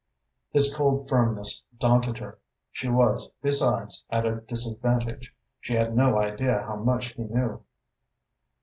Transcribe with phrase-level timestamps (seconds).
[0.49, 2.39] His cold firmness daunted her.
[2.71, 7.61] She was, besides, at a disadvantage; she had no idea how much he knew.